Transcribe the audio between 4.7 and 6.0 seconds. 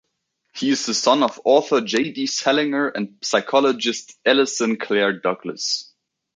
Claire Douglas.